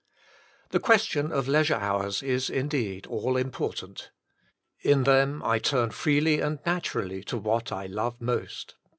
[0.67, 4.09] ^' The question of leisure hours is indeed all important.
[4.81, 8.77] In them I turn freely and naturally to what I love most.